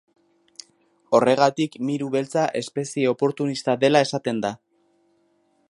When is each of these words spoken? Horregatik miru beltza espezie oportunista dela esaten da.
Horregatik 1.17 1.77
miru 1.89 2.09
beltza 2.15 2.47
espezie 2.61 3.13
oportunista 3.13 3.79
dela 3.85 4.05
esaten 4.09 4.43
da. 4.47 4.53